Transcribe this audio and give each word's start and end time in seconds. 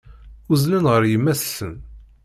Uzzlen 0.51 0.85
ɣer 0.91 1.01
yemma-tsen. 1.11 1.73